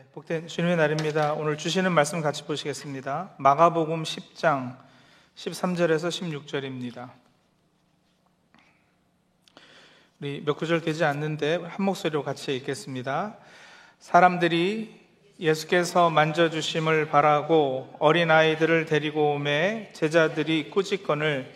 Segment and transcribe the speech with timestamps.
[0.00, 1.34] 네, 복된 주님의 날입니다.
[1.34, 3.34] 오늘 주시는 말씀 같이 보시겠습니다.
[3.36, 4.78] 마가복음 10장
[5.36, 6.08] 13절에서
[6.48, 7.10] 16절입니다.
[10.18, 13.36] 우리 몇 구절 되지 않는데 한 목소리로 같이 읽겠습니다.
[13.98, 14.98] 사람들이
[15.38, 21.54] 예수께서 만져주심을 바라고 어린아이들을 데리고 오매 제자들이 꾸짖건을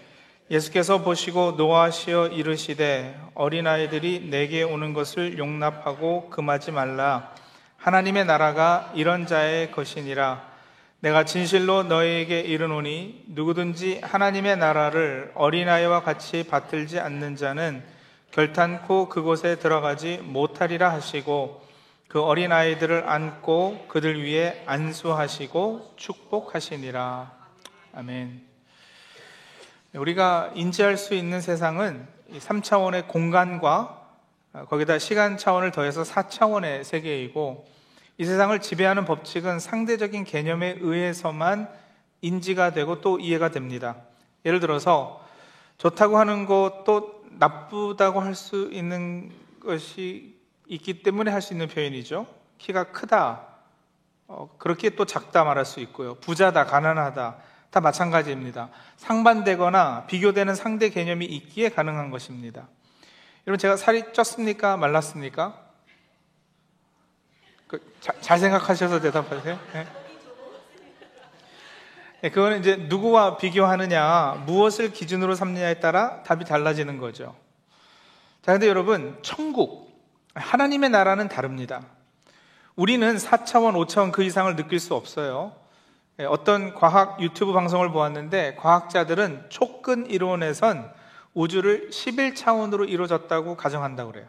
[0.50, 7.34] 예수께서 보시고 노하시어 이르시되 어린아이들이 내게 오는 것을 용납하고 금하지 말라.
[7.85, 10.43] 하나님의 나라가 이런 자의 것이니라.
[11.00, 17.85] 내가 진실로 너희에게 이르노니 누구든지 하나님의 나라를 어린아이와 같이 받들지 않는 자는
[18.31, 21.63] 결탄코 그곳에 들어가지 못하리라 하시고
[22.08, 27.32] 그 어린아이들을 안고 그들 위에 안수하시고 축복하시니라.
[27.96, 28.41] 아멘.
[29.93, 34.00] 우리가 인지할 수 있는 세상은 3차원의 공간과
[34.70, 37.73] 거기다 시간 차원을 더해서 4차원의 세계이고
[38.17, 41.69] 이 세상을 지배하는 법칙은 상대적인 개념에 의해서만
[42.20, 43.97] 인지가 되고 또 이해가 됩니다.
[44.44, 45.25] 예를 들어서
[45.78, 50.38] 좋다고 하는 것도 나쁘다고 할 수 있는 것이
[50.69, 52.27] 있기 때문에 할 수 있는 표현이죠.
[52.58, 53.47] 키가 크다.
[54.28, 56.14] 어, 그렇게 또 작다 말할 수 있고요.
[56.14, 57.36] 부자다, 가난하다.
[57.70, 58.70] 다 마찬가지입니다.
[58.97, 62.69] 상반되거나 비교되는 상대 개념이 있기에 가능한 것입니다.
[63.47, 64.78] 여러분, 제가 살이 쪘습니까?
[64.78, 65.63] 말랐습니까?
[67.75, 69.58] 그, 자, 잘 생각하셔서 대답하세요.
[69.72, 69.86] 네?
[72.20, 77.34] 네, 그거는 이제 누구와 비교하느냐, 무엇을 기준으로 삼느냐에 따라 답이 달라지는 거죠.
[78.42, 79.92] 자, 근데 여러분, 천국,
[80.34, 81.83] 하나님의 나라는 다릅니다.
[82.77, 85.53] 우리는 4차원, 5차원 그 이상을 느낄 수 없어요.
[86.20, 90.92] 예, 어떤 과학 유튜브 방송을 보았는데 과학자들은 촉근 이론에선
[91.34, 94.28] 우주를 11차원으로 이루어졌다고 가정한다고 그래요.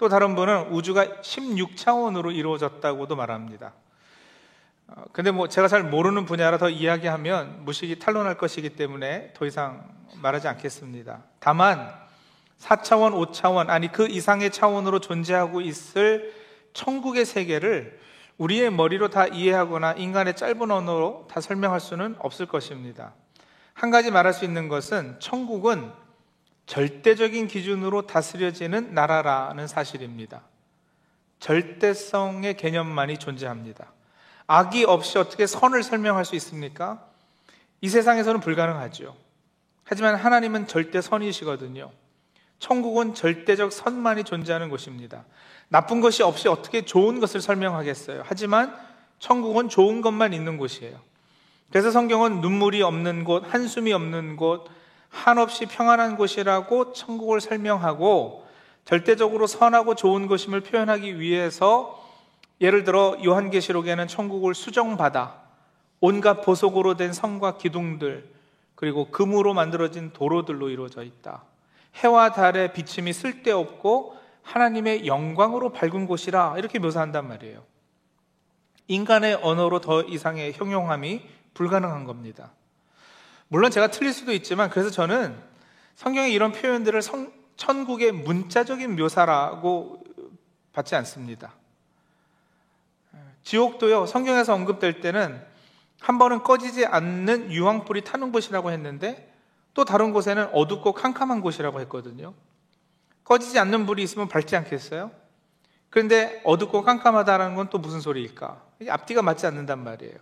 [0.00, 3.74] 또 다른 분은 우주가 16차원으로 이루어졌다고도 말합니다.
[4.86, 9.86] 어, 근데 뭐 제가 잘 모르는 분야라 더 이야기하면 무식이 탄론할 것이기 때문에 더 이상
[10.14, 11.24] 말하지 않겠습니다.
[11.38, 11.92] 다만
[12.60, 16.32] 4차원, 5차원, 아니 그 이상의 차원으로 존재하고 있을
[16.72, 18.00] 천국의 세계를
[18.38, 23.12] 우리의 머리로 다 이해하거나 인간의 짧은 언어로 다 설명할 수는 없을 것입니다.
[23.74, 25.92] 한 가지 말할 수 있는 것은 천국은
[26.70, 30.42] 절대적인 기준으로 다스려지는 나라라는 사실입니다.
[31.40, 33.92] 절대성의 개념만이 존재합니다.
[34.46, 37.04] 악이 없이 어떻게 선을 설명할 수 있습니까?
[37.80, 39.16] 이 세상에서는 불가능하죠.
[39.82, 41.90] 하지만 하나님은 절대 선이시거든요.
[42.60, 45.24] 천국은 절대적 선만이 존재하는 곳입니다.
[45.66, 48.22] 나쁜 것이 없이 어떻게 좋은 것을 설명하겠어요.
[48.24, 48.76] 하지만
[49.18, 51.00] 천국은 좋은 것만 있는 곳이에요.
[51.72, 54.68] 그래서 성경은 눈물이 없는 곳, 한숨이 없는 곳,
[55.10, 58.46] 한없이 평안한 곳이라고 천국을 설명하고
[58.84, 62.02] 절대적으로 선하고 좋은 것임을 표현하기 위해서
[62.60, 65.40] 예를 들어 요한계시록에는 천국을 수정받아
[66.00, 68.32] 온갖 보석으로 된 성과 기둥들
[68.74, 71.42] 그리고 금으로 만들어진 도로들로 이루어져 있다.
[71.96, 77.62] 해와 달의 비침이 쓸데없고 하나님의 영광으로 밝은 곳이라 이렇게 묘사한단 말이에요.
[78.88, 81.22] 인간의 언어로 더 이상의 형용함이
[81.54, 82.52] 불가능한 겁니다.
[83.52, 85.36] 물론 제가 틀릴 수도 있지만 그래서 저는
[85.96, 90.04] 성경의 이런 표현들을 성, 천국의 문자적인 묘사라고
[90.72, 91.52] 받지 않습니다.
[93.42, 95.44] 지옥도요, 성경에서 언급될 때는
[95.98, 99.34] 한 번은 꺼지지 않는 유황불이 타는 곳이라고 했는데
[99.74, 102.34] 또 다른 곳에는 어둡고 캄캄한 곳이라고 했거든요.
[103.24, 105.10] 꺼지지 않는 불이 있으면 밝지 않겠어요?
[105.90, 108.62] 그런데 어둡고 깜깜하다는 건 또 무슨 소리일까?
[108.88, 110.14] 앞뒤가 맞지 않는단 말이에요.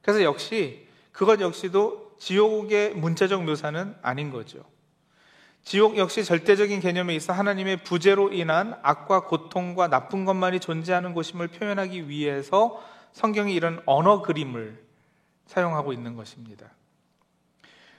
[0.00, 4.64] 그래서 역시 그것 역시도 지옥의 문자적 묘사는 아닌 거죠.
[5.62, 12.08] 지옥 역시 절대적인 개념에 있어 하나님의 부재로 인한 악과 고통과 나쁜 것만이 존재하는 곳임을 표현하기
[12.08, 14.82] 위해서 성경이 이런 언어 그림을
[15.46, 16.66] 사용하고 있는 것입니다.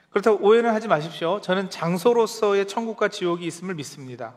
[0.10, 1.42] 그렇다고 오해는 하지 마십시오.
[1.42, 4.36] 저는 장소로서의 천국과 지옥이 있음을 믿습니다.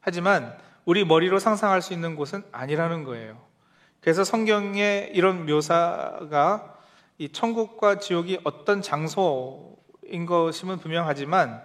[0.00, 3.44] 하지만 우리 머리로 상상할 수 있는 곳은 아니라는 거예요.
[4.00, 6.75] 그래서 성경의 이런 묘사가
[7.18, 11.62] 이 천국과 지옥이 어떤 장소인 것임은 분명하지만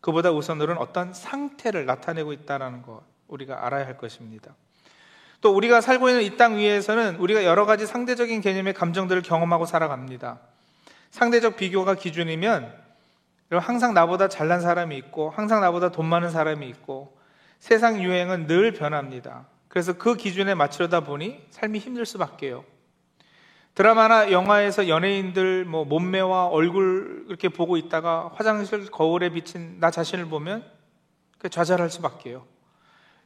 [0.00, 4.54] 그보다 우선으로는 어떤 상태를 나타내고 있다는 것 우리가 알아야 할 것입니다.
[5.40, 10.38] 또 우리가 살고 있는 이 땅 위에서는 우리가 여러 가지 상대적인 개념의 감정들을 경험하고 살아갑니다.
[11.10, 12.72] 상대적 비교가 기준이면
[13.50, 17.16] 항상 나보다 잘난 사람이 있고 항상 나보다 돈 많은 사람이 있고
[17.58, 19.46] 세상 유행은 늘 변합니다.
[19.68, 22.64] 그래서 그 기준에 맞추려다 보니 삶이 힘들 수밖에요.
[23.74, 30.64] 드라마나 영화에서 연예인들 뭐 몸매와 얼굴 이렇게 보고 있다가 화장실 거울에 비친 나 자신을 보면
[31.50, 32.44] 좌절할 수밖에요.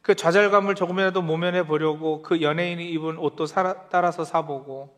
[0.03, 4.97] 그 좌절감을 조금이라도 모면해 보려고 그 연예인이 입은 옷도 사, 따라서 사보고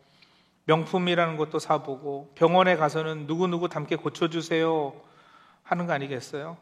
[0.67, 4.93] 명품이라는 것도 사보고 병원에 가서는 누구누구 닮게 고쳐주세요
[5.62, 6.59] 하는 거 아니겠어요?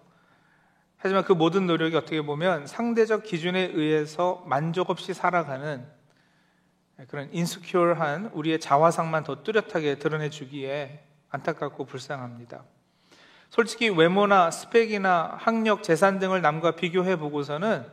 [0.96, 5.95] 하지만 그 모든 노력이 어떻게 보면 상대적 기준에 의해서 만족 없이 살아가는
[7.08, 12.64] 그런 인스큐어한 우리의 자화상만 더 뚜렷하게 드러내 주기에 안타깝고 불쌍합니다.
[13.50, 17.86] 솔직히 외모나 스펙이나 학력, 재산 등을 남과 비교해 보고서는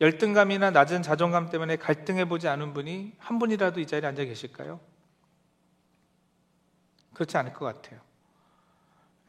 [0.00, 4.80] 열등감이나 낮은 자존감 때문에 갈등해 보지 않은 분이 한 분이라도 이 자리에 앉아 계실까요?
[7.14, 8.00] 그렇지 않을 것 같아요.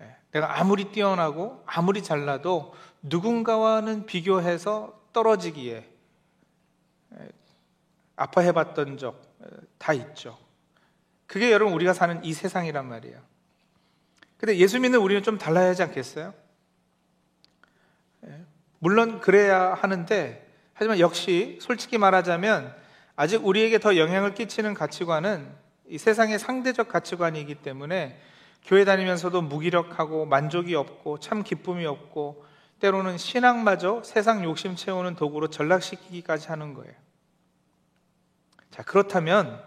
[0.01, 5.89] 예, 내가 아무리 뛰어나고 아무리 잘나도 누군가와는 비교해서 떨어지기에
[7.13, 7.29] 예,
[8.17, 9.27] 아파해봤던 적
[9.77, 10.37] 다 있죠.
[11.25, 13.19] 그게 여러분 우리가 사는 이 세상이란 말이에요.
[14.37, 16.33] 근데 예수 믿는 우리는 좀 달라야 하지 않겠어요?
[18.27, 18.45] 예,
[18.79, 22.75] 물론 그래야 하는데 하지만 역시 솔직히 말하자면
[23.15, 25.51] 아직 우리에게 더 영향을 끼치는 가치관은
[25.87, 28.19] 이 세상의 상대적 가치관이기 때문에
[28.63, 32.45] 교회 다니면서도 무기력하고 만족이 없고 참 기쁨이 없고
[32.79, 36.93] 때로는 신앙마저 세상 욕심 채우는 도구로 전락시키기까지 하는 거예요.
[38.77, 39.59] 자, 그렇다면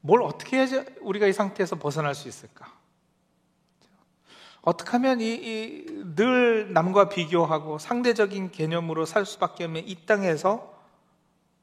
[0.00, 2.72] 뭘 어떻게 해야지 우리가 이 상태에서 벗어날 수 있을까?
[4.60, 10.72] 어떻게 하면 이, 이, 늘 남과 비교하고 상대적인 개념으로 살 수밖에 없는 이 땅에서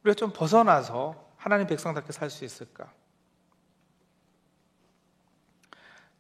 [0.03, 2.91] 우리가 좀 벗어나서 하나님 백성답게 살 수 있을까?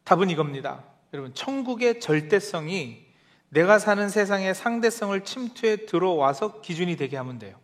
[0.05, 0.85] 답은 이겁니다.
[1.11, 3.05] 여러분, 천국의 절대성이
[3.49, 7.59] 내가 사는 세상의 상대성을 침투해 들어와서 기준이 되게 하면 돼요.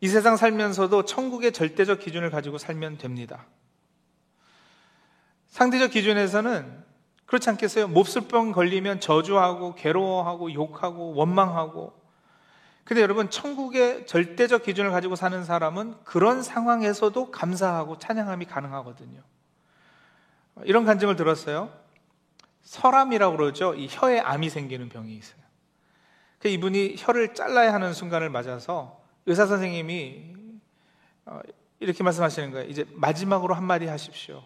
[0.00, 3.46] 이 세상 살면서도 천국의 절대적 기준을 가지고 살면 됩니다.
[5.48, 6.84] 상대적 기준에서는
[7.26, 7.88] 그렇지 않겠어요?
[7.88, 11.98] 몹쓸병 걸리면 저주하고 괴로워하고 욕하고 원망하고
[12.84, 19.20] 근데 여러분 천국의 절대적 기준을 가지고 사는 사람은 그런 상황에서도 감사하고 찬양함이 가능하거든요.
[20.64, 21.70] 이런 간증을 들었어요.
[22.62, 23.74] 설암이라고 그러죠.
[23.74, 25.38] 이 혀에 암이 생기는 병이 있어요.
[26.38, 28.97] 그 이분이 혀를 잘라야 하는 순간을 맞아서
[29.28, 30.34] 의사 선생님이
[31.26, 31.40] 어,
[31.80, 32.66] 이렇게 말씀하시는 거예요.
[32.66, 34.42] 이제 마지막으로 한마디 하십시오.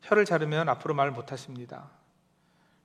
[0.00, 1.90] 혀를 자르면 앞으로 말 못하십니다.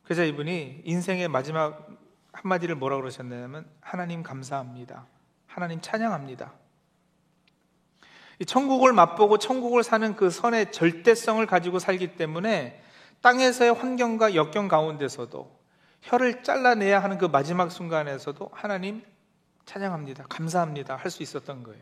[0.04, 1.88] 그래서 이분이 인생의 마지막
[2.33, 5.06] 한마디를 뭐라고 그러셨냐면 하나님 감사합니다.
[5.48, 6.51] 하나님 찬양합니다.
[8.45, 12.84] 천국을 맛보고 천국을 사는 그 선의 절대성을 가지고 살기 때문에
[13.22, 15.62] 땅에서의 환경과 역경 가운데서도
[16.01, 19.01] 혀를 잘라내야 하는 그 마지막 순간에서도 하나님
[19.71, 20.25] 찬양합니다.
[20.27, 20.97] 감사합니다.
[20.97, 21.81] 할 수 있었던 거예요.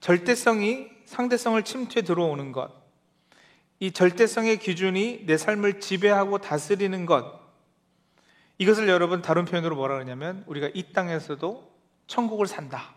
[0.00, 2.72] 절대성이 상대성을 침투해 들어오는 것.
[3.80, 7.40] 이 절대성의 기준이 내 삶을 지배하고 다스리는 것.
[8.56, 11.70] 이것을 여러분 다른 표현으로 뭐라 그러냐면 우리가 이 땅에서도
[12.06, 12.94] 천국을 산다.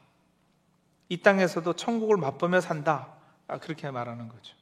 [1.10, 3.16] 이 땅에서도 천국을 맛보며 산다.
[3.48, 4.56] 아, 그렇게 말하는 거죠.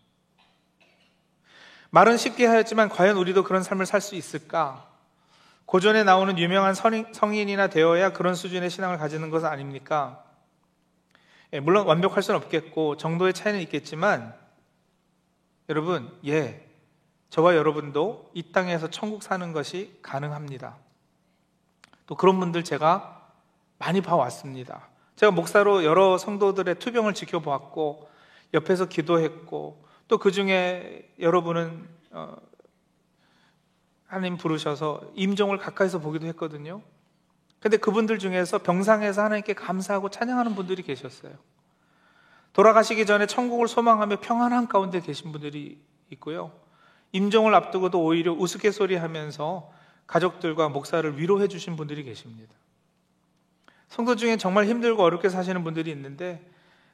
[1.92, 4.92] 말은 쉽게 하였지만 과연 우리도 그런 삶을 살 수 있을까?
[5.66, 10.24] 고전에 나오는 유명한 성인이나 되어야 그런 수준의 신앙을 가지는 것은 아닙니까?
[11.54, 14.36] 예, 물론 완벽할 수는 없겠고 정도의 차이는 있겠지만
[15.70, 16.68] 여러분, 예,
[17.30, 20.78] 저와 여러분도 이 땅에서 천국 사는 것이 가능합니다.
[22.06, 23.32] 또 그런 분들 제가
[23.80, 24.90] 많이 봐왔습니다.
[25.16, 28.10] 제가 목사로 여러 성도들의 투병을 지켜보았고
[28.54, 32.36] 옆에서 기도했고 또 그 중에 여러분은 어,
[34.14, 36.84] 하나님 부르셔서 임종을 가까이서 보기도 했거든요.
[37.60, 41.34] 근데 그분들 중에서 병상에서 하나님께 감사하고 찬양하는 분들이 계셨어요.
[42.54, 46.52] 돌아가시기 전에 천국을 소망하며 평안한 가운데 계신 분들이 있고요.
[47.12, 49.72] 임종을 앞두고도 오히려 우스갯소리 하면서
[50.06, 52.54] 가족들과 목사를 위로해 주신 분들이 계십니다.
[53.88, 56.48] 성도 중에 정말 힘들고 어렵게 사시는 분들이 있는데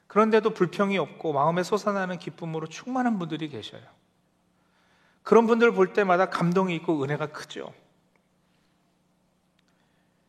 [0.06, 3.82] 그런데도 불평이 없고 마음에 솟아나는 기쁨으로 충만한 분들이 계셔요.
[5.22, 7.72] 그런 분들 볼 때마다 감동이 있고 은혜가 크죠.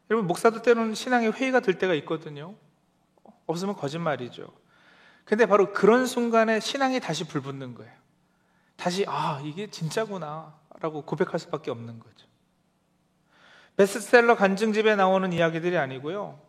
[0.09, 2.55] 여러분, 목사도 때로는 신앙의 회의가 될 때가 있거든요.
[3.45, 4.51] 없으면 거짓말이죠.
[5.23, 7.93] 근데 바로 그런 순간에 신앙이 다시 불붙는 거예요.
[8.75, 10.59] 다시, 아, 이게 진짜구나.
[10.81, 12.27] 라고 고백할 수밖에 없는 거죠.
[13.77, 16.39] 베스트셀러 간증집에 나오는 이야기들이 아니고요.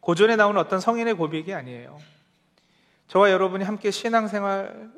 [0.00, 1.98] 고전에 나오는 어떤 성인의 고백이 아니에요.
[3.08, 4.92] 저와 여러분이 함께 신앙생활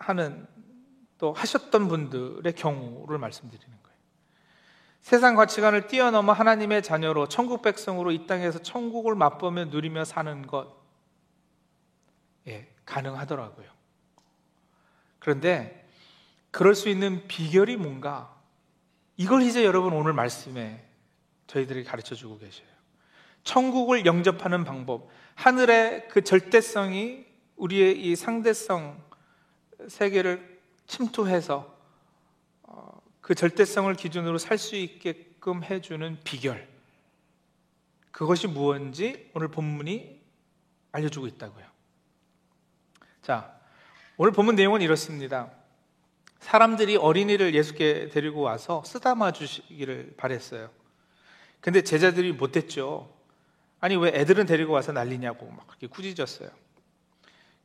[0.00, 0.46] 하는
[1.18, 3.96] 또 하셨던 분들의 경우를 말씀드리는 거예요.
[5.00, 10.74] 세상 가치관을 뛰어넘어 하나님의 자녀로 천국 백성으로 이 땅에서 천국을 맛보며 누리며 사는 것,
[12.48, 13.66] 예, 가능하더라고요.
[15.18, 15.88] 그런데
[16.50, 18.34] 그럴 수 있는 비결이 뭔가
[19.16, 20.84] 이걸 이제 여러분 오늘 말씀에
[21.46, 22.66] 저희들이 가르쳐 주고 계셔요.
[23.44, 27.24] 천국을 영접하는 방법, 하늘의 그 절대성이
[27.56, 29.00] 우리의 이 상대성
[29.88, 30.55] 세계를
[30.86, 31.76] 침투해서
[32.62, 36.68] 어, 그 절대성을 기준으로 살 수 있게끔 해주는 비결.
[38.10, 40.20] 그것이 무엇인지 오늘 본문이
[40.92, 41.66] 알려주고 있다고요.
[43.22, 43.54] 자,
[44.16, 45.50] 오늘 본문 내용은 이렇습니다.
[46.40, 50.70] 사람들이 어린이를 예수께 데리고 와서 쓰다마 주시기를 바랬어요.
[51.60, 53.12] 근데 제자들이 못했죠.
[53.80, 56.50] 아니, 왜 애들은 데리고 와서 난리냐고 막 그렇게 꾸짖었어요.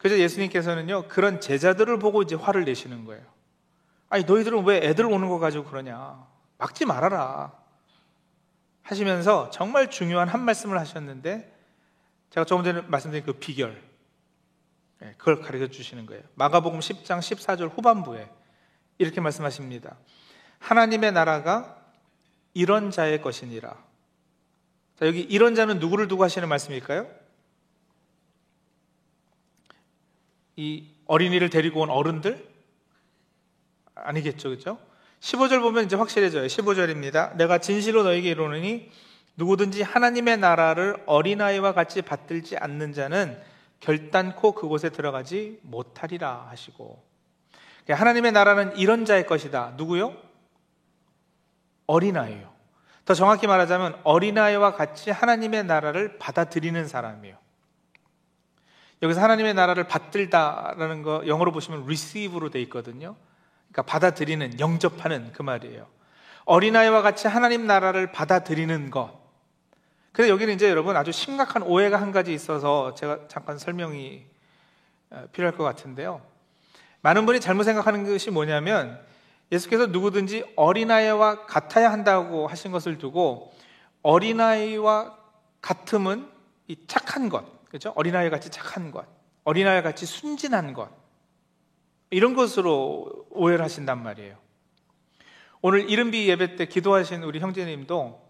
[0.02, 3.24] 그래서 예수님께서는요, 그런 제자들을 보고 이제 화를 내시는 거예요.
[4.10, 6.28] 아니, 너희들은 왜 애들 오는 거 가지고 그러냐.
[6.58, 7.54] 막지 말아라.
[8.82, 11.56] 하시면서 정말 중요한 한 말씀을 하셨는데,
[12.32, 13.80] 제가 조금 전에 말씀드린 그 비결,
[15.04, 16.24] 예, 그걸 가르쳐 주시는 거예요.
[16.34, 18.28] 마가복음 10장 14절 후반부에
[18.98, 19.98] 이렇게 말씀하십니다.
[20.58, 21.78] 하나님의 나라가
[22.56, 23.70] 이런 자의 것이니라.
[24.96, 27.21] 자, 여기 이런 자는 누구를 두고 하시는 말씀일까요?
[30.62, 32.48] 이 어린이를 데리고 온 어른들?
[33.96, 34.78] 아니겠죠, 그죠?
[35.20, 36.46] 15절 보면 이제 확실해져요.
[36.46, 37.36] 15절입니다.
[37.36, 38.92] 내가 진실로 너에게 이르노니
[39.38, 43.42] 누구든지 하나님의 나라를 어린아이와 같이 받들지 않는 자는
[43.80, 47.04] 결단코 그곳에 들어가지 못하리라 하시고
[47.90, 49.74] 하나님의 나라는 이런 자의 것이다.
[49.78, 50.16] 누구요?
[51.88, 52.52] 어린아이요.
[53.06, 57.41] 더 정확히 말하자면 어린아이와 같이 하나님의 나라를 받아들이는 사람이에요.
[59.02, 63.16] 여기서 하나님의 나라를 받들다라는 거 영어로 보시면 receive로 돼 있거든요.
[63.72, 65.88] 그러니까 받아들이는, 영접하는 그 말이에요.
[66.46, 69.20] 어린아이와 같이 하나님 나라를 받아들이는 것.
[70.12, 74.26] 근데 여기는 이제 여러분 아주 심각한 오해가 한 가지 있어서 제가 잠깐 설명이
[75.12, 76.22] 어, 필요할 것 같은데요.
[77.02, 79.00] 많은 분이 잘못 생각하는 것이 뭐냐면
[79.52, 83.54] 예수께서 누구든지 어린아이와 같아야 한다고 하신 것을 두고
[84.02, 85.18] 어린아이와
[85.62, 86.30] 같음은
[86.68, 87.94] 이 착한 것, 그렇죠?
[87.96, 89.08] 어린아이 같이 착한 것,
[89.46, 90.92] 어린아이 같이 순진한 것
[92.10, 94.38] 이런 것으로 오해를 하신단 말이에요.
[95.62, 98.30] 오늘 이른비 예배 때 기도하신 우리 형제님도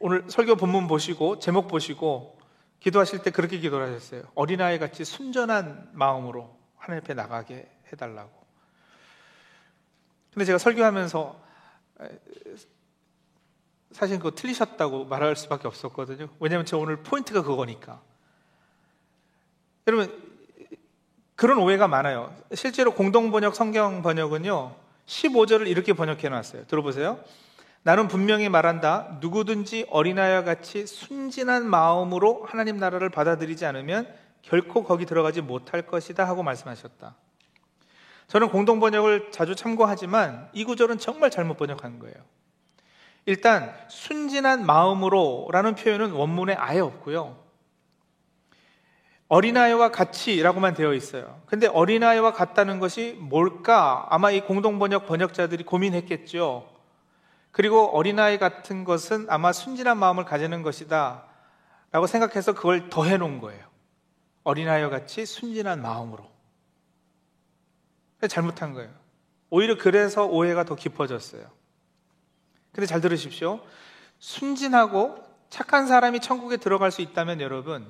[0.00, 2.38] 오늘 설교 본문 보시고 제목 보시고
[2.80, 4.24] 기도하실 때 그렇게 기도를 하셨어요.
[4.34, 8.44] 어린아이 같이 순전한 마음으로 하나님 앞에 나가게 해달라고.
[10.34, 11.42] 근데 제가 설교하면서
[13.94, 16.28] 사실 그거 틀리셨다고 말할 수밖에 없었거든요.
[16.40, 18.02] 왜냐하면 저 오늘 포인트가 그거니까.
[19.86, 20.12] 여러분,
[21.36, 22.34] 그런 오해가 많아요.
[22.54, 24.74] 실제로 공동 번역 성경 번역은요,
[25.06, 26.66] 15절을 이렇게 번역해 놨어요.
[26.66, 27.20] 들어보세요.
[27.84, 29.18] 나는 분명히 말한다.
[29.20, 36.42] 누구든지 어린아이와 같이 순진한 마음으로 하나님 나라를 받아들이지 않으면 결코 거기 들어가지 못할 것이다 하고
[36.42, 37.14] 말씀하셨다.
[38.26, 42.16] 저는 공동 번역을 자주 참고하지만 이 구절은 정말 잘못 번역한 거예요.
[43.26, 47.42] 일단 순진한 마음으로라는 표현은 원문에 아예 없고요.
[49.28, 51.40] 어린아이와 같이라고만 되어 있어요.
[51.46, 54.06] 근데 어린아이와 같다는 것이 뭘까?
[54.10, 56.70] 아마 이 공동 번역 번역자들이 고민했겠죠.
[57.50, 61.24] 그리고 어린아이 같은 것은 아마 순진한 마음을 가지는 것이다.
[61.90, 63.64] 라고 생각해서 그걸 더해 놓은 거예요.
[64.42, 66.30] 어린아이와 같이 순진한 마음으로.
[68.28, 68.90] 잘못한 거예요.
[69.50, 71.44] 오히려 그래서 오해가 더 깊어졌어요.
[72.74, 73.60] 근데 잘 들으십시오.
[74.18, 77.86] 순진하고 착한 사람이 천국에 들어갈 수 있다면 여러분,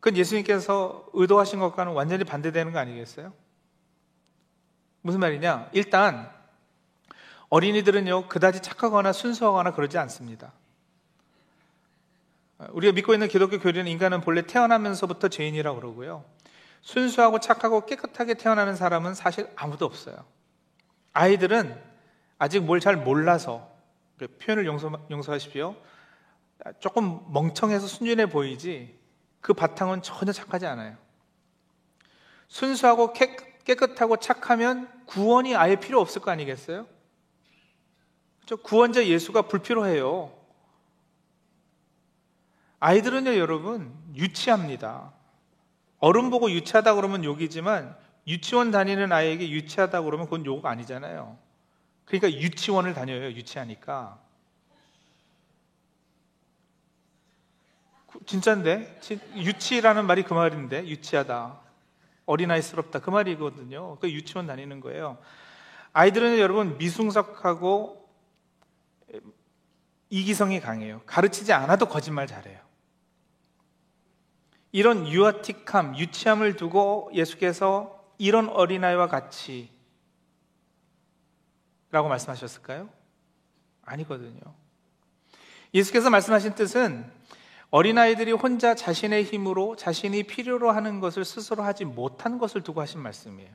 [0.00, 3.32] 그건 예수님께서 의도하신 것과는 완전히 반대되는 거 아니겠어요?
[5.00, 5.70] 무슨 말이냐?
[5.72, 6.28] 일단,
[7.50, 10.52] 어린이들은요, 그다지 착하거나 순수하거나 그러지 않습니다.
[12.70, 16.24] 우리가 믿고 있는 기독교 교리는 인간은 본래 태어나면서부터 죄인이라고 그러고요.
[16.80, 20.24] 순수하고 착하고 깨끗하게 태어나는 사람은 사실 아무도 없어요.
[21.12, 21.91] 아이들은
[22.42, 23.70] 아직 뭘 잘 몰라서
[24.40, 25.76] 표현을 용서, 용서하십시오.
[26.80, 28.98] 조금 멍청해서 순진해 보이지
[29.40, 30.96] 그 바탕은 전혀 착하지 않아요.
[32.48, 36.88] 순수하고 깨끗하고 착하면 구원이 아예 필요 없을 거 아니겠어요?
[38.40, 38.60] 그렇죠?
[38.64, 40.36] 구원자 예수가 불필요해요.
[42.80, 45.12] 아이들은요, 여러분, 유치합니다.
[46.00, 47.96] 어른 보고 유치하다 그러면 욕이지만
[48.26, 51.51] 유치원 다니는 아이에게 유치하다 그러면 그건 욕 아니잖아요.
[52.04, 54.20] 그러니까 유치원을 다녀요, 유치하니까.
[58.26, 59.00] 진짠데?
[59.36, 61.60] 유치라는 말이 그 말인데, 유치하다.
[62.26, 63.00] 어린아이스럽다.
[63.00, 63.98] 그 말이거든요.
[63.98, 65.18] 그 유치원 다니는 거예요.
[65.92, 68.08] 아이들은 여러분 미숭석하고
[70.10, 71.02] 이기성이 강해요.
[71.06, 72.60] 가르치지 않아도 거짓말 잘해요.
[74.70, 79.70] 이런 유아틱함, 유치함을 두고 예수께서 이런 어린아이와 같이
[81.92, 82.88] 라고 말씀하셨을까요?
[83.82, 84.40] 아니거든요.
[85.74, 87.08] 예수께서 말씀하신 뜻은
[87.70, 93.50] 어린아이들이 혼자 자신의 힘으로 자신이 필요로 하는 것을 스스로 하지 못한 것을 두고 하신 말씀이에요.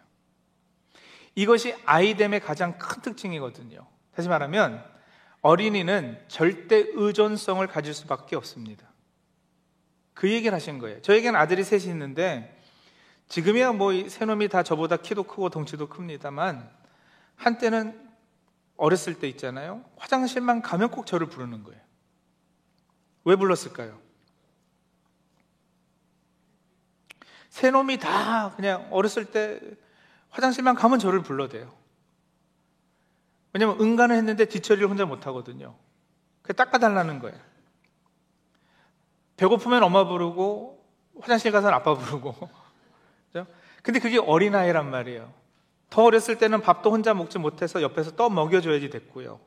[1.35, 3.85] 이것이 아이됨의 가장 큰 특징이거든요.
[4.15, 4.83] 다시 말하면
[5.41, 8.87] 어린이는 절대 의존성을 가질 수밖에 없습니다.
[10.13, 11.01] 그 얘기를 하신 거예요.
[11.03, 12.59] 저에게는 아들이 셋이 있는데
[13.29, 16.67] 지금이야 뭐세 놈이 다 저보다 키도 크고 덩치도 큽니다만
[17.35, 18.06] 한때는
[18.77, 19.83] 어렸을 때 있잖아요.
[19.97, 21.81] 화장실만 가면 꼭 저를 부르는 거예요.
[23.25, 23.99] 왜 불렀을까요?
[27.49, 29.59] 세 놈이 다 그냥 어렸을 때
[30.29, 31.75] 화장실만 가면 저를 불러대요.
[33.53, 35.75] 왜냐면 응가는 했는데 뒤처리를 혼자 못 하거든요.
[36.43, 37.37] 그 닦아달라는 거예요.
[39.37, 40.85] 배고프면 엄마 부르고
[41.19, 42.35] 화장실 가서는 아빠 부르고.
[43.31, 43.47] 그죠?
[43.81, 45.33] 근데 그게 어린아이란 말이에요.
[45.89, 49.39] 더 어렸을 때는 밥도 혼자 먹지 못해서 옆에서 떠 먹여줘야지 됐고요.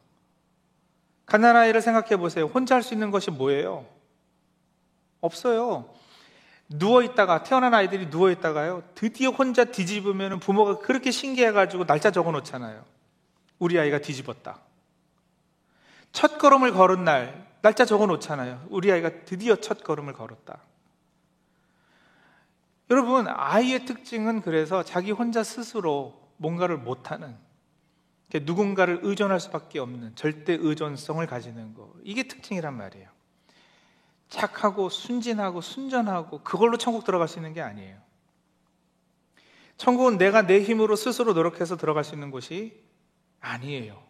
[1.26, 2.47] 가난아이를 생각해 보세요.
[2.47, 3.87] 혼자 할 수 있는 것이 뭐예요?
[5.20, 5.88] 없어요.
[6.68, 8.82] 누워 있다가 태어난 아이들이 누워 있다가요.
[8.94, 12.85] 드디어 혼자 뒤집으면 부모가 그렇게 신기해 가지고 날짜 적어 놓잖아요.
[13.59, 14.61] 우리 아이가 뒤집었다.
[16.12, 18.66] 첫 걸음을 걸은 날 날짜 적어 놓잖아요.
[18.70, 20.59] 우리 아이가 드디어 첫 걸음을 걸었다.
[22.90, 27.37] 여러분, 아이의 특징은 그래서 자기 혼자 스스로 뭔가를 못하는,
[28.32, 31.92] 누군가를 의존할 수밖에 없는 절대 의존성을 가지는 거.
[32.02, 33.11] 이게 특징이란 말이에요.
[34.30, 37.99] 착하고 순진하고 순전하고 그걸로 천국 들어갈 수 있는 게 아니에요.
[39.76, 42.82] 천국은 내가 내 힘으로 스스로 노력해서 들어갈 수 있는 곳이
[43.40, 44.02] 아니에요.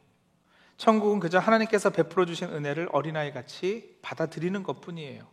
[0.77, 5.27] 천국은 그저 하나님께서 베풀어 주신 은혜를 어린아이 같이 받아들이는 것 뿐이에요.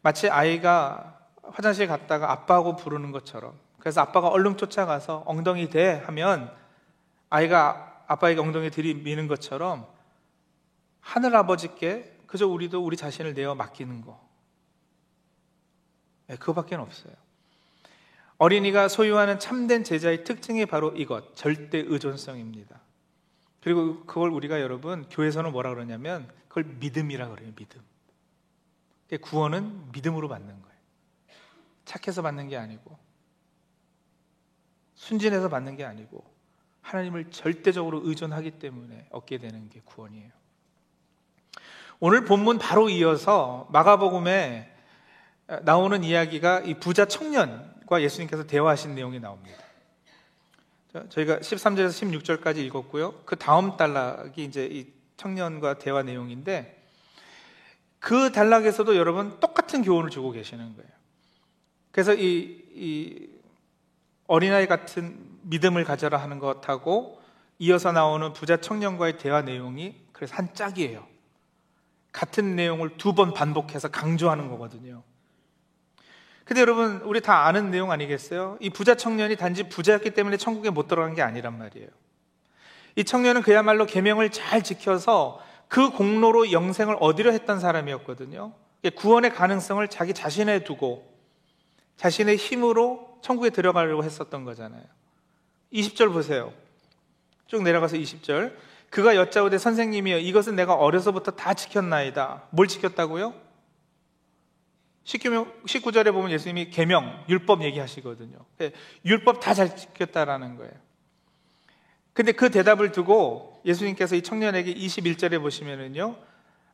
[0.00, 3.58] 마치 아이가 화장실 갔다가 아빠하고 부르는 것처럼.
[3.84, 6.50] 그래서 아빠가 얼른 쫓아가서 엉덩이 대 하면
[7.28, 9.86] 아이가 아빠에게 엉덩이 들이미는 것처럼
[11.00, 14.26] 하늘 아버지께 그저 우리도 우리 자신을 내어 맡기는 거.
[16.28, 17.12] 네, 그거밖에 없어요.
[18.38, 22.80] 어린이가 소유하는 참된 제자의 특징이 바로 이것, 절대 의존성입니다.
[23.60, 27.52] 그리고 그걸 우리가 여러분 교회에서는 뭐라 그러냐면 그걸 믿음이라 그래요.
[27.54, 27.82] 믿음.
[29.20, 30.74] 구원은 믿음으로 받는 거예요.
[31.84, 33.03] 착해서 받는 게 아니고
[35.04, 36.24] 순진해서 받는 게 아니고
[36.80, 40.30] 하나님을 절대적으로 의존하기 때문에 얻게 되는 게 구원이에요.
[42.00, 44.74] 오늘 본문 바로 이어서 마가복음에
[45.62, 49.62] 나오는 이야기가 이 부자 청년과 예수님께서 대화하신 내용이 나옵니다.
[51.10, 53.24] 저희가 13절에서 16절까지 읽었고요.
[53.26, 54.86] 그 다음 단락이 이제 이
[55.18, 56.82] 청년과 대화 내용인데
[57.98, 60.90] 그 단락에서도 여러분 똑같은 교훈을 주고 계시는 거예요.
[61.90, 63.33] 그래서 이, 이
[64.26, 67.20] 어린아이 같은 믿음을 가져라 하는 것하고
[67.58, 71.06] 이어서 나오는 부자 청년과의 대화 내용이 그래서 한 짝이에요.
[72.12, 75.02] 같은 내용을 두 번 반복해서 강조하는 거거든요.
[76.44, 78.58] 근데 여러분, 우리 다 아는 내용 아니겠어요?
[78.60, 81.88] 이 부자 청년이 단지 부자였기 때문에 천국에 못 들어간 게 아니란 말이에요.
[82.96, 88.52] 이 청년은 그야말로 계명을 잘 지켜서 그 공로로 영생을 얻으려 했던 사람이었거든요.
[88.94, 91.10] 구원의 가능성을 자기 자신에 두고
[91.96, 94.84] 자신의 힘으로 천국에 들어가려고 했었던 거잖아요.
[95.72, 96.52] 20절 보세요.
[97.46, 98.54] 쭉 내려가서 20절.
[98.90, 102.48] 그가 여짜오되 선생님이여 이것은 내가 어려서부터 다 지켰나이다.
[102.50, 103.34] 뭘 지켰다고요?
[105.04, 108.36] 19절에 보면 예수님이 계명, 율법 얘기하시거든요.
[108.60, 108.72] 예,
[109.06, 110.72] 율법 다 잘 지켰다라는 거예요.
[112.12, 116.16] 근데 그 대답을 두고 예수님께서 이 청년에게 21절에 보시면은요,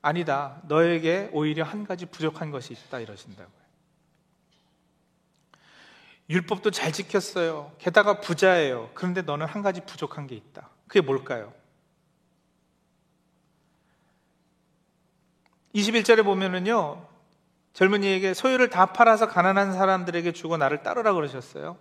[0.03, 0.61] 아니다.
[0.67, 3.60] 너에게 오히려 한 가지 부족한 것이 있다 이러신다고요.
[6.31, 7.73] 율법도 잘 지켰어요.
[7.79, 8.90] 게다가 부자예요.
[8.95, 10.71] 그런데 너는 한 가지 부족한 게 있다.
[10.87, 11.53] 그게 뭘까요?
[15.75, 17.05] 21절에 보면은요,
[17.73, 21.77] 젊은이에게 소유를 다 팔아서 가난한 사람들에게 주고 나를 따르라 그러셨어요.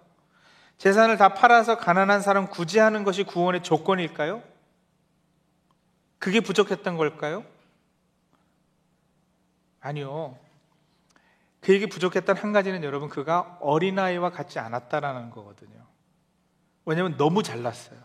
[0.79, 4.41] 재산을 다 팔아서 가난한 사람 구제하는 것이 구원의 조건일까요?
[6.17, 7.43] 그게 부족했던 걸까요?
[9.79, 10.37] 아니요.
[11.61, 15.85] 그에게 부족했던 한 가지는 여러분 그가 어린아이와 같지 않았다라는 거거든요.
[16.85, 17.99] 왜냐하면 너무 잘났어요.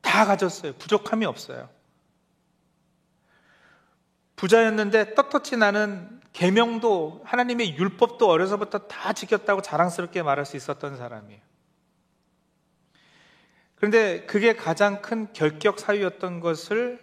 [0.00, 0.72] 다 가졌어요.
[0.74, 1.68] 부족함이 없어요.
[4.36, 11.42] 부자였는데 떳떳이 나는 계명도 하나님의 율법도 어려서부터 다 지켰다고 자랑스럽게 말할 수 있었던 사람이에요.
[13.74, 17.02] 그런데 그게 가장 큰 결격 사유였던 것을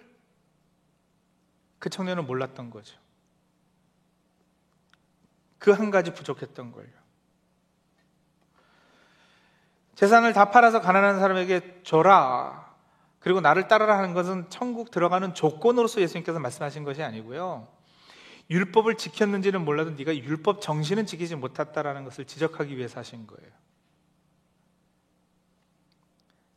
[1.79, 2.97] 그 청년은 몰랐던 거죠.
[5.59, 6.89] 그 한 가지 부족했던 거예요.
[9.95, 12.67] 재산을 다 팔아서 가난한 사람에게 줘라.
[13.19, 17.67] 그리고 나를 따르라 하는 것은 천국 들어가는 조건으로서 예수님께서 말씀하신 것이 아니고요.
[18.49, 23.51] 율법을 지켰는지는 몰라도 네가 율법 정신은 지키지 못했다라는 것을 지적하기 위해서 하신 거예요.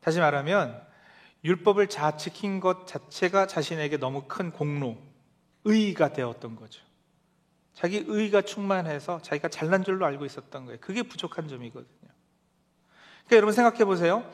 [0.00, 0.86] 다시 말하면
[1.42, 4.98] 율법을 잘 지킨 것 자체가 자신에게 너무 큰 공로,
[5.64, 6.82] 의의가 되었던 거죠.
[7.80, 10.78] 자기 의의가 충만해서 자기가 잘난 줄로 알고 있었던 거예요.
[10.82, 12.10] 그게 부족한 점이거든요.
[13.24, 14.30] 그러니까 여러분 생각해 보세요.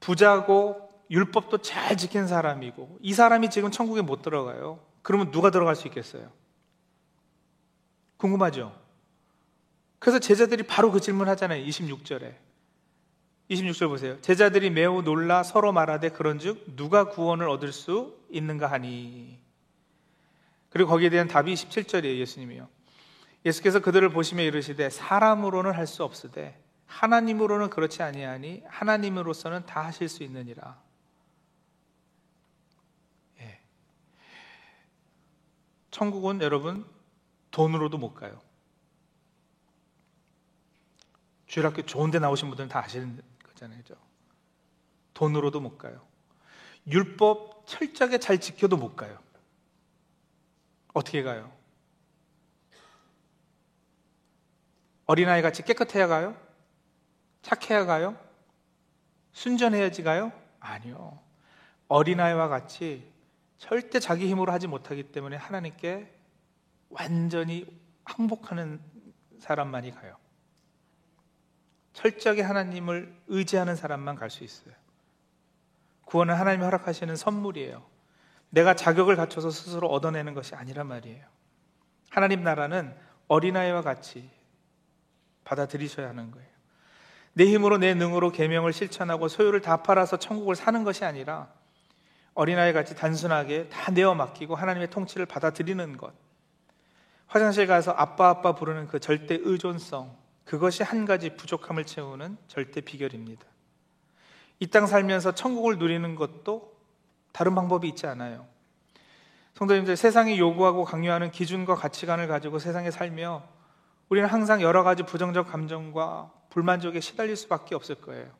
[0.00, 4.84] 부자고 율법도 잘 지킨 사람이고 이 사람이 지금 천국에 못 들어가요.
[5.00, 6.30] 그러면 누가 들어갈 수 있겠어요?
[8.18, 8.78] 궁금하죠?
[9.98, 11.64] 그래서 제자들이 바로 그 질문 하잖아요.
[11.64, 12.34] 26절에.
[13.48, 14.20] 26절 보세요.
[14.20, 19.43] 제자들이 매우 놀라 서로 말하되 그런즉 누가 구원을 얻을 수 있는가 하니.
[20.74, 22.18] 그리고 거기에 대한 답이 17절이에요.
[22.18, 22.68] 예수님이요.
[23.46, 30.24] 예수께서 그들을 보시며 이르시되 사람으로는 할 수 없으되 하나님으로는 그렇지 아니하니 하나님으로서는 다 하실 수
[30.24, 30.82] 있느니라.
[33.38, 33.60] 예.
[35.92, 36.84] 천국은 여러분
[37.52, 38.40] 돈으로도 못 가요.
[41.46, 43.80] 주일학교 좋은데 나오신 분들은 다 아시는 거잖아요?
[45.14, 46.04] 돈으로도 못 가요.
[46.88, 49.22] 율법 철저하게 잘 지켜도 못 가요.
[50.94, 51.52] 어떻게 가요?
[55.06, 56.34] 어린아이 같이 깨끗해야 가요?
[57.42, 58.16] 착해야 가요?
[59.32, 60.32] 순전해야지 가요?
[60.60, 61.20] 아니요.
[61.88, 63.12] 어린아이와 같이
[63.58, 66.10] 절대 자기 힘으로 하지 못하기 때문에 하나님께
[66.88, 67.66] 완전히
[68.04, 68.80] 항복하는
[69.40, 70.16] 사람만이 가요.
[71.92, 74.74] 철저하게 하나님을 의지하는 사람만 갈 수 있어요.
[76.06, 77.84] 구원은 하나님이 허락하시는 선물이에요.
[78.54, 81.26] 내가 자격을 갖춰서 스스로 얻어내는 것이 아니란 말이에요.
[82.10, 82.94] 하나님 나라는
[83.26, 84.30] 어린아이와 같이
[85.42, 86.48] 받아들이셔야 하는 거예요.
[87.32, 91.48] 내 힘으로 내 능으로 계명을 실천하고 소유를 다 팔아서 천국을 사는 것이 아니라
[92.34, 96.14] 어린아이 같이 단순하게 다 내어 맡기고 하나님의 통치를 받아들이는 것.
[97.26, 100.16] 화장실 가서 아빠 아빠 부르는 그 절대 의존성.
[100.44, 103.44] 그것이 한 가지 부족함을 채우는 절대 비결입니다.
[104.60, 106.73] 이 땅 살면서 천국을 누리는 것도
[107.34, 108.46] 다른 방법이 있지 않아요.
[109.54, 113.42] 성도님들 세상이 요구하고 강요하는 기준과 가치관을 가지고 세상에 살며
[114.08, 118.30] 우리는 항상 여러 가지 부정적 감정과 불만족에 시달릴 수밖에 없을 거예요.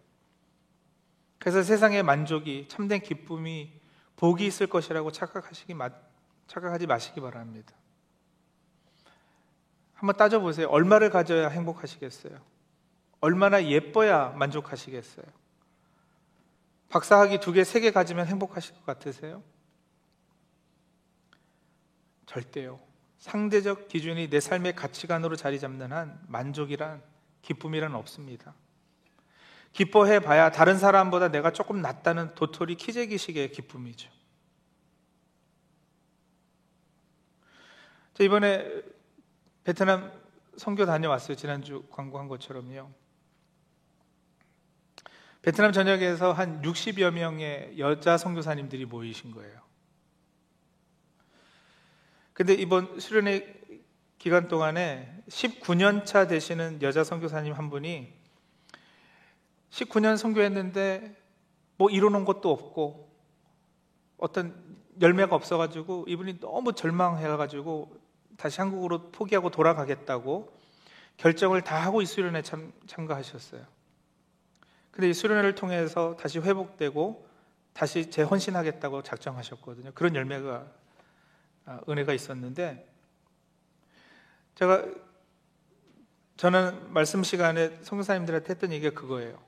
[1.41, 3.73] 그래서 세상의 만족이 참된 기쁨이
[4.15, 5.75] 복이 있을 것이라고 착각하시기
[6.47, 7.75] 착각하지 마시기 바랍니다.
[9.95, 10.69] 한번 따져 보세요.
[10.69, 12.39] 얼마를 가져야 행복하시겠어요?
[13.21, 15.27] 얼마나 예뻐야 만족하시겠어요?
[16.95, 19.43] 박사학위 두 개, 세 개 가지면 행복하실 것 같으세요?
[22.25, 22.79] 절대요.
[23.19, 27.03] 상대적 기준이 내 삶의 가치관으로 자리 잡는 한 만족이란
[27.43, 28.55] 기쁨이란 없습니다.
[29.73, 34.09] 기뻐해 봐야 다른 사람보다 내가 조금 낫다는 도토리 키재기식의 기쁨이죠.
[38.21, 38.71] 이번에
[39.65, 40.13] 베트남
[40.57, 41.37] 선교 다녀왔어요.
[41.37, 43.04] 지난주 광고한 것처럼요.
[45.45, 49.61] 베트남 전역에서 한 60여 명의 여자 선교사님들이 모이신 거예요.
[52.33, 53.61] 근데 이번 수련회
[54.17, 58.11] 기간 동안에 19년 차 되시는 여자 선교사님 한 분이
[59.69, 61.15] 19년 선교했는데
[61.77, 63.15] 뭐 이루는 것도 없고
[64.17, 68.01] 어떤 열매가 없어가지고 이분이 너무 절망해가지고
[68.39, 70.51] 다시 한국으로 포기하고 돌아가겠다고
[71.19, 73.74] 결정을 다 하고 이 수련회 참, 참가하셨어요.
[74.95, 77.29] 근데 이 수련회를 통해서 다시 회복되고
[77.73, 79.91] 다시 재헌신하겠다고 작정하셨거든요.
[79.93, 80.73] 그런 열매가
[81.67, 82.89] 아, 은혜가 있었는데
[84.55, 84.87] 제가
[86.37, 89.43] 저는 말씀 시간에 성교사님들한테 했던 얘기가 그거예요.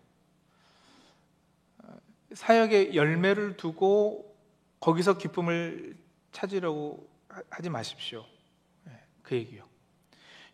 [2.33, 4.37] 사역의 열매를 두고
[4.81, 5.97] 거기서 기쁨을
[6.33, 7.09] 찾으려고
[7.51, 8.25] 하지 마십시오.
[9.23, 9.66] 그 얘기요.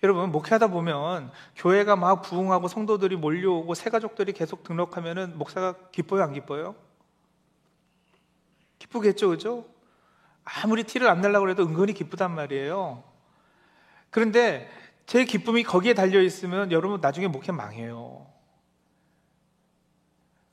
[0.02, 6.32] 여러분 목회하다 보면 교회가 막 부흥하고 성도들이 몰려오고 새 가족들이 계속 등록하면은 목사가 기뻐요 안
[6.32, 6.74] 기뻐요?
[8.78, 9.66] 기쁘겠죠, 그죠?
[10.44, 13.04] 아무리 티를 안 내려고 해도 은근히 기쁘단 말이에요.
[14.10, 14.68] 그런데
[15.06, 18.26] 제 기쁨이 거기에 달려 있으면 여러분 나중에 목회 망해요.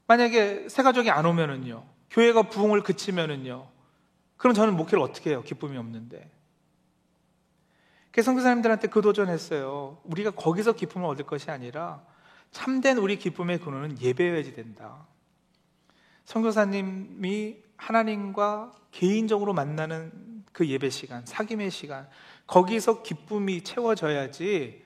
[0.06, 3.68] 만약에 새 가족이 안 오면은요, 교회가 부흥을 그치면은요,
[4.38, 5.44] 그럼 저는 목회를 어떻게 해요?
[5.44, 6.30] 기쁨이 없는데.
[8.12, 10.00] 그 선교사님들한테 그 도전했어요.
[10.04, 12.02] 우리가 거기서 기쁨을 얻을 것이 아니라
[12.52, 15.08] 참된 우리 기쁨의 근원은 예배여야지 된다.
[16.26, 22.10] 선교사님이 하나님과 개인적으로 만나는 그 예배 시간, 사귐의 시간,
[22.48, 24.84] 거기서 기쁨이 채워져야지,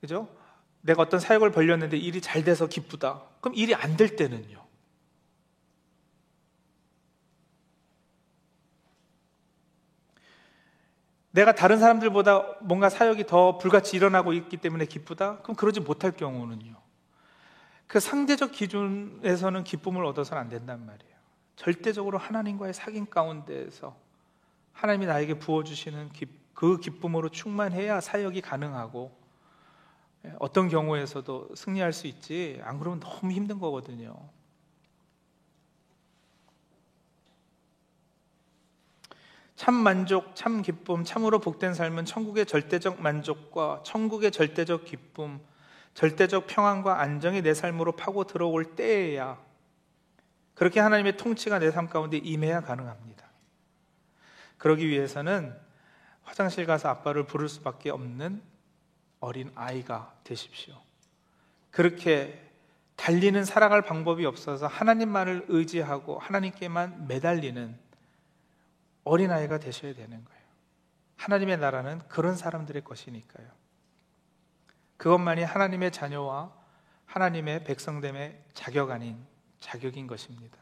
[0.00, 0.28] 그죠?
[0.80, 3.22] 내가 어떤 사역을 벌렸는데 일이 잘 돼서 기쁘다.
[3.40, 4.65] 그럼 일이 안 될 때는요?
[11.36, 15.40] 내가 다른 사람들보다 뭔가 사역이 더 불같이 일어나고 있기 때문에 기쁘다?
[15.42, 16.74] 그럼 그러지 못할 경우는요.
[17.86, 21.14] 그 상대적 기준에서는 기쁨을 얻어서는 안 된단 말이에요.
[21.56, 23.94] 절대적으로 하나님과의 사귐 가운데에서
[24.72, 26.10] 하나님이 나에게 부어주시는
[26.54, 29.14] 그 기쁨으로 충만해야 사역이 가능하고
[30.38, 34.16] 어떤 경우에서도 승리할 수 있지 안 그러면 너무 힘든 거거든요.
[39.56, 45.40] 참 만족, 참 기쁨, 참으로 복된 삶은 천국의 절대적 만족과 천국의 절대적 기쁨,
[45.94, 49.38] 절대적 평안과 안정이 내 삶으로 파고 들어올 때에야
[50.54, 53.26] 그렇게 하나님의 통치가 내 삶 가운데 임해야 가능합니다.
[54.58, 55.54] 그러기 위해서는
[56.22, 58.42] 화장실 가서 아빠를 부를 수밖에 없는
[59.20, 60.74] 어린 아이가 되십시오.
[61.70, 62.42] 그렇게
[62.96, 67.85] 달리는 살아갈 방법이 없어서 하나님만을 의지하고 하나님께만 매달리는
[69.06, 70.42] 어린아이가 되셔야 되는 거예요.
[71.16, 73.48] 하나님의 나라는 그런 사람들의 것이니까요.
[74.96, 76.52] 그것만이 하나님의 자녀와
[77.06, 79.24] 하나님의 백성됨의 자격 아닌
[79.60, 80.58] 자격인 것입니다.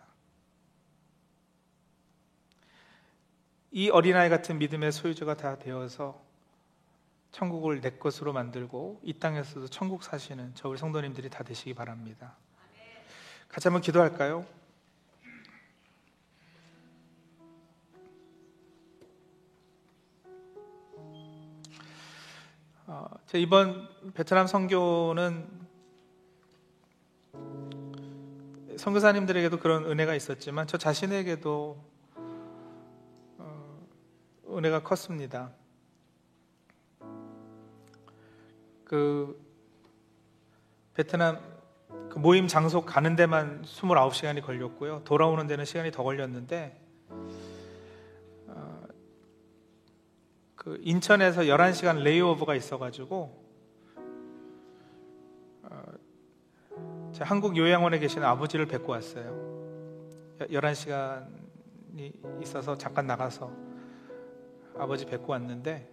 [3.71, 6.23] 이 어린아이 같은 믿음의 소유주가 다 되어서
[7.33, 12.37] 천국을 내 것으로 만들고 이 땅에서도 천국 사시는 저 우리 성도님들이 다 되시기 바랍니다.
[13.49, 14.47] 같이 한번 기도할까요?
[22.97, 25.49] 어, 제 이번 베트남 선교는
[28.77, 31.77] 선교사님들에게도 그런 은혜가 있었지만 저 자신에게도
[33.39, 33.87] 어,
[34.49, 35.51] 은혜가 컸습니다.
[38.85, 39.45] 그
[40.95, 41.41] 베트남
[42.11, 45.03] 그 모임 장소 가는 데만 29시간이 걸렸고요.
[45.03, 46.81] 돌아오는 데는 시간이 더 걸렸는데
[50.65, 53.45] 그 인천에서 11시간 레이오버가 있어가지고
[55.65, 55.83] 어,
[57.21, 59.53] 한국 요양원에 계시는 아버지를 뵙고 왔어요.
[60.41, 63.51] 11시간이 있어서 잠깐 나가서
[64.79, 65.91] 아버지 뵙고 왔는데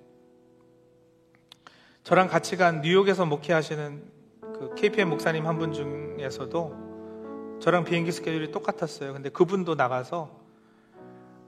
[2.04, 4.04] 저랑 같이 간 뉴욕에서 목회하시는
[4.42, 9.14] 그 KPM 목사님 한 분 중에서도 저랑 비행기 스케줄이 똑같았어요.
[9.14, 10.40] 근데 그분도 나가서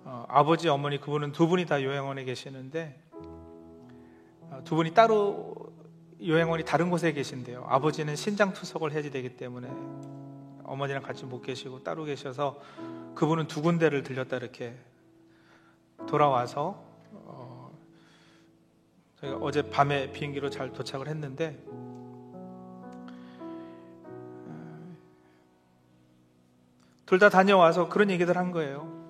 [0.04, 3.03] 어, 아버지, 어머니 그분은 두 분이 다 요양원에 계시는데 어,
[4.64, 5.74] 두 분이 따로
[6.26, 7.66] 요양원이 다른 곳에 계신데요.
[7.68, 9.70] 아버지는 신장 투석을 해야 되기 때문에
[10.64, 12.60] 어머니랑 같이 못 계시고 따로 계셔서
[13.16, 14.76] 그분은 두 군데를 들렸다 이렇게
[16.08, 17.78] 돌아와서 어,
[19.20, 22.52] 저희가 어제 밤에 비행기로 잘 도착을 했는데 어,
[27.06, 29.04] 둘다 다녀와서 그런 얘기들 한 거예요.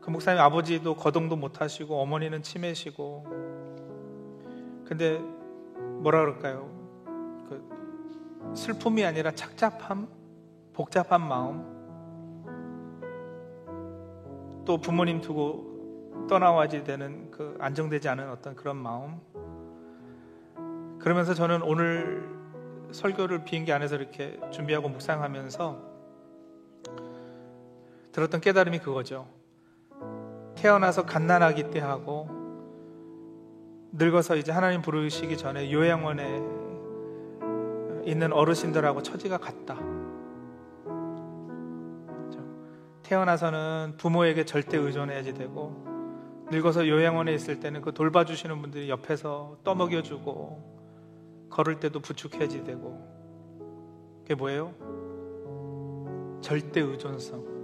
[0.00, 3.49] 그 목사님 아버지도 거동도 못 하시고 어머니는 치매시고
[4.90, 5.18] 근데
[6.02, 6.68] 뭐라 그럴까요?
[7.48, 10.08] 그 슬픔이 아니라 착잡함,
[10.72, 11.64] 복잡한 마음,
[14.64, 19.20] 또 부모님 두고 떠나와지 되는 그 안정되지 않은 어떤 그런 마음.
[20.98, 22.28] 그러면서 저는 오늘
[22.90, 25.90] 설교를 비행기 안에서 이렇게 준비하고 묵상하면서
[28.10, 29.28] 들었던 깨달음이 그거죠.
[30.56, 32.39] 태어나서 갓난아기 때 하고
[33.92, 36.42] 늙어서 이제 하나님 부르시기 전에 요양원에
[38.04, 39.78] 있는 어르신들하고 처지가 같다.
[43.02, 45.84] 태어나서는 부모에게 절대 의존해야지 되고
[46.50, 53.04] 늙어서 요양원에 있을 때는 그 돌봐주시는 분들이 옆에서 떠먹여주고 걸을 때도 부축해야지 되고
[54.22, 54.72] 그게 뭐예요?
[56.40, 57.59] 절대 의존성.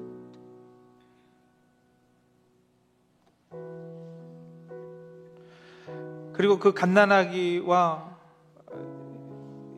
[6.36, 8.16] 그리고 그 갓난아기와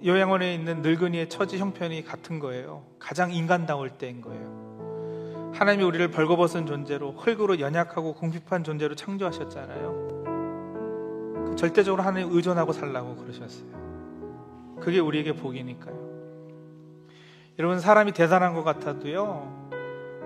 [0.04, 2.84] 요양원에 있는 늙은이의 처지 형편이 같은 거예요.
[2.98, 5.52] 가장 인간다울 때인 거예요.
[5.54, 10.18] 하나님이 우리를 벌거벗은 존재로 흙으로 연약하고 궁핍한 존재로 창조하셨잖아요.
[11.56, 14.76] 절대적으로 하나님 의존하고 살라고 그러셨어요.
[14.80, 16.08] 그게 우리에게 복이니까요.
[17.58, 19.68] 여러분 사람이 대단한 것 같아도요.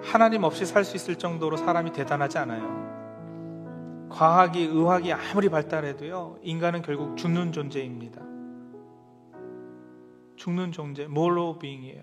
[0.02, 3.01] 하나님 없이 살 수 있을 정도로 사람이 대단하지 않아요.
[4.12, 8.20] 과학이 의학이 아무리 발달해도요 인간은 결국 죽는 존재입니다.
[10.36, 12.02] 죽는 존재, 몰로 빙이에요.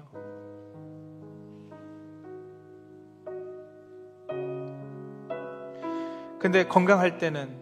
[6.40, 7.60] 근데 건강할 때는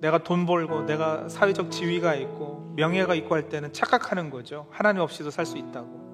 [0.00, 4.66] 내가 돈 벌고 내가 사회적 지위가 있고 명예가 있고 할 때는 착각하는 거죠.
[4.70, 6.07] 하나님 없이도 살 수 있다고.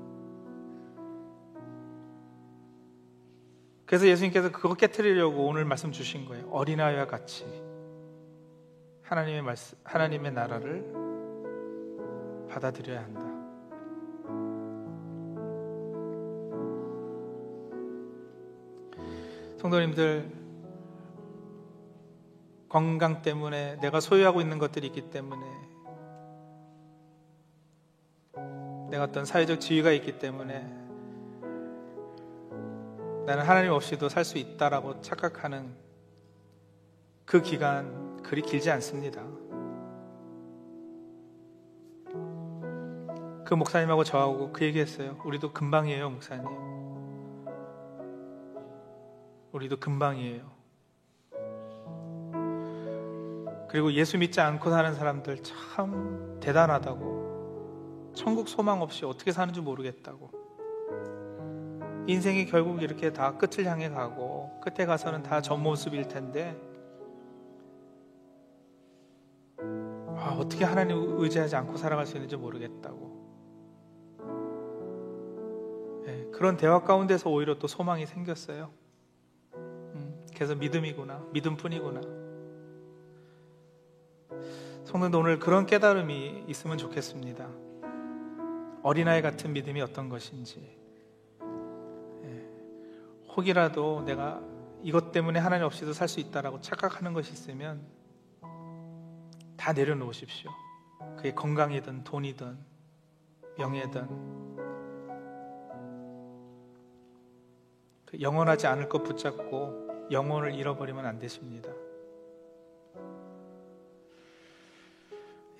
[3.86, 6.48] 그래서 예수님께서 그거 깨뜨리려고 오늘 말씀 주신 거예요.
[6.50, 7.44] 어린아이와 같이
[9.02, 10.84] 하나님의 말씀, 하나님의 나라를
[12.48, 13.34] 받아들여야 한다.
[19.58, 20.30] 성도님들
[22.68, 25.42] 건강 때문에 내가 소유하고 있는 것들이 있기 때문에
[28.90, 30.83] 내가 어떤 사회적 지위가 있기 때문에
[33.26, 35.74] 나는 하나님 없이도 살 수 있다라고 착각하는
[37.24, 39.22] 그 기간 그리 길지 않습니다.
[43.46, 45.18] 그 목사님하고 저하고 그 얘기했어요.
[45.24, 46.46] 우리도 금방이에요, 목사님.
[49.52, 50.52] 우리도 금방이에요.
[53.68, 58.12] 그리고 예수 믿지 않고 사는 사람들 참 대단하다고.
[58.14, 60.30] 천국 소망 없이 어떻게 사는지 모르겠다고.
[62.06, 66.56] 인생이 결국 이렇게 다 끝을 향해 가고 끝에 가서는 다 전 모습일 텐데
[70.16, 73.14] 아, 어떻게 하나님 의지하지 않고 살아갈 수 있는지 모르겠다고.
[76.06, 78.70] 네, 그런 대화 가운데서 오히려 또 소망이 생겼어요.
[79.54, 82.00] 음, 그래서 믿음이구나, 믿음뿐이구나.
[84.84, 87.48] 성도도 오늘 그런 깨달음이 있으면 좋겠습니다.
[88.82, 90.83] 어린아이 같은 믿음이 어떤 것인지.
[93.34, 94.40] 예, 혹이라도 내가
[94.82, 97.82] 이것 때문에 하나님 없이도 살 수 있다라고 착각하는 것이 있으면
[99.56, 100.50] 다 내려놓으십시오.
[101.16, 102.58] 그게 건강이든 돈이든
[103.58, 104.08] 명예든
[108.06, 111.70] 그 영원하지 않을 것 붙잡고 영혼을 잃어버리면 안 되십니다.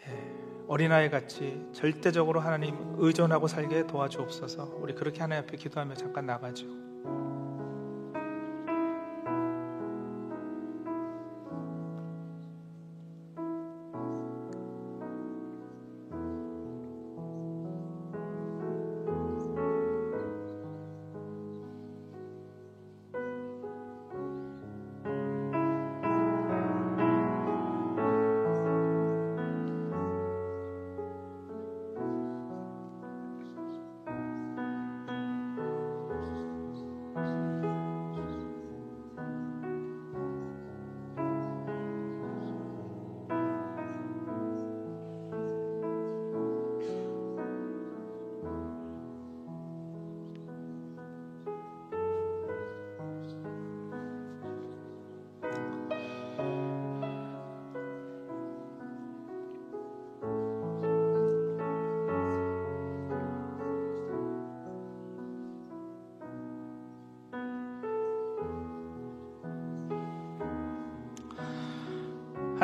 [0.07, 4.77] 예, 어린아이 같이 절대적으로 하나님 의존하고 살게 도와주옵소서.
[4.81, 6.67] 우리 그렇게 하나님 앞에 기도하며 잠깐 나가죠.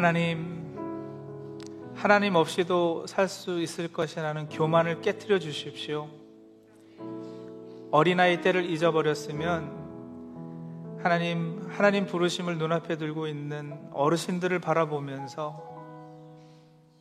[0.01, 6.09] 하나님, 하나님 없이도 살 수 있을 것이라는 교만을 깨뜨려 주십시오.
[7.91, 15.63] 어린아이 때를 잊어버렸으면 하나님, 하나님 부르심을 눈앞에 들고 있는 어르신들을 바라보면서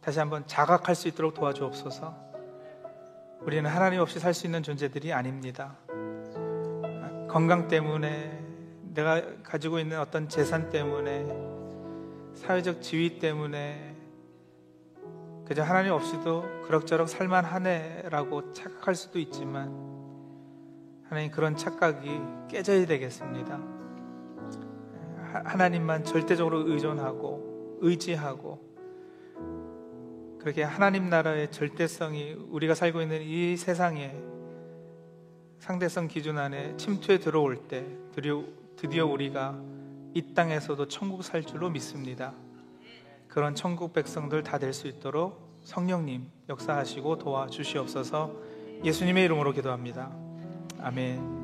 [0.01, 2.13] 다시 한번 자각할 수 있도록 도와주옵소서.
[3.43, 5.77] 우리는 하나님 없이 살 수 있는 존재들이 아닙니다.
[7.29, 8.43] 건강 때문에
[8.93, 11.58] 내가 가지고 있는 어떤 재산 때문에
[12.39, 13.95] 사회적 지위 때문에
[15.45, 19.69] 그저 하나님 없이도 그럭저럭 살만하네라고 착각할 수도 있지만
[21.03, 22.09] 하나님 그런 착각이
[22.49, 23.59] 깨져야 되겠습니다.
[25.43, 28.59] 하나님만 절대적으로 의존하고 의지하고
[30.39, 34.15] 그렇게 하나님 나라의 절대성이 우리가 살고 있는 이 세상에
[35.59, 39.78] 상대성 기준 안에 침투해 들어올 때 드디어 우리가
[40.13, 42.33] 이 땅에서도 천국 살 줄로 믿습니다.
[43.27, 48.33] 그런 천국 백성들 다 될 수 있도록 성령님 역사하시고 도와주시옵소서
[48.83, 50.11] 예수님의 이름으로 기도합니다.
[50.81, 51.38] 아멘.